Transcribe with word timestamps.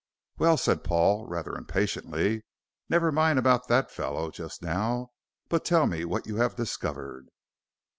"Well," 0.39 0.57
said 0.57 0.83
Paul, 0.83 1.27
rather 1.27 1.53
impatiently, 1.53 2.43
"never 2.89 3.11
mind 3.11 3.37
about 3.37 3.67
that 3.67 3.91
fellow 3.91 4.31
just 4.31 4.63
now, 4.63 5.11
but 5.47 5.63
tell 5.63 5.85
me 5.85 6.05
what 6.05 6.25
you 6.25 6.37
have 6.37 6.55
discovered." 6.55 7.27